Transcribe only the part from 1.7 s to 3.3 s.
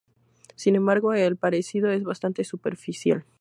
es bastante superficial.